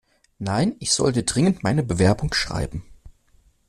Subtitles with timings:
[0.39, 2.83] Nein, ich sollte dringend meine Bewerbung schreiben.